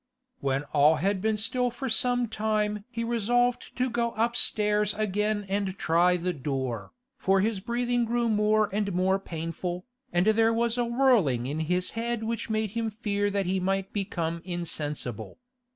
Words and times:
When 0.39 0.63
all 0.73 0.95
had 0.95 1.21
been 1.21 1.37
still 1.37 1.69
for 1.69 1.87
some 1.87 2.27
time 2.27 2.85
he 2.89 3.03
resolved 3.03 3.75
to 3.75 3.87
go 3.87 4.13
upstairs 4.13 4.95
again 4.95 5.45
and 5.47 5.77
try 5.77 6.17
the 6.17 6.33
door, 6.33 6.91
for 7.17 7.41
his 7.41 7.59
breathing 7.59 8.05
grew 8.05 8.27
more 8.27 8.67
and 8.73 8.93
more 8.93 9.19
painful, 9.19 9.85
and 10.11 10.25
there 10.25 10.55
was 10.55 10.75
a 10.79 10.85
whirling 10.85 11.45
in 11.45 11.59
his 11.59 11.91
head 11.91 12.23
which 12.23 12.49
made 12.49 12.71
him 12.71 12.89
fear 12.89 13.29
that 13.29 13.45
he 13.45 13.59
might 13.59 13.93
become 13.93 14.41
insensible. 14.43 15.37